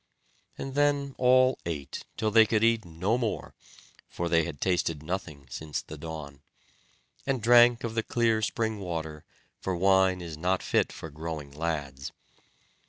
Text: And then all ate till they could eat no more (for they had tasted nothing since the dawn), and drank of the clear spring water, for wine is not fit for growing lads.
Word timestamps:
And 0.57 0.73
then 0.73 1.13
all 1.19 1.59
ate 1.63 2.05
till 2.17 2.31
they 2.31 2.47
could 2.47 2.63
eat 2.63 2.85
no 2.85 3.19
more 3.19 3.53
(for 4.09 4.27
they 4.29 4.45
had 4.45 4.59
tasted 4.59 5.03
nothing 5.03 5.45
since 5.51 5.79
the 5.79 5.95
dawn), 5.95 6.41
and 7.27 7.39
drank 7.39 7.83
of 7.83 7.93
the 7.93 8.01
clear 8.01 8.41
spring 8.41 8.79
water, 8.79 9.25
for 9.59 9.75
wine 9.75 10.19
is 10.19 10.37
not 10.37 10.63
fit 10.63 10.91
for 10.91 11.11
growing 11.11 11.51
lads. 11.51 12.11